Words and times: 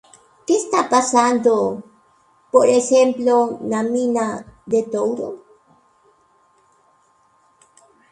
¿Que 0.45 0.53
está 0.63 0.79
pasando, 0.95 1.53
por 2.53 2.65
exemplo, 2.79 3.33
na 3.69 3.79
mina 3.93 4.27
de 4.71 4.79
Touro? 4.91 5.29